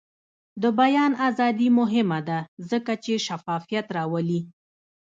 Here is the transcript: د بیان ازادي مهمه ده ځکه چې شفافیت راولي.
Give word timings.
د 0.61 0.63
بیان 0.79 1.11
ازادي 1.27 1.67
مهمه 1.79 2.19
ده 2.27 2.39
ځکه 2.71 2.93
چې 3.03 3.23
شفافیت 3.27 3.85
راولي. 3.97 4.41